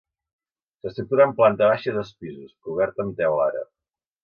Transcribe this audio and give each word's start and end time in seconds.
S'estructura 0.87 1.27
en 1.29 1.35
planta 1.41 1.67
baixa 1.73 1.91
i 1.93 1.95
dos 1.99 2.15
pisos, 2.23 2.57
cobert 2.69 3.05
amb 3.07 3.17
teula 3.23 3.49
àrab. 3.53 3.73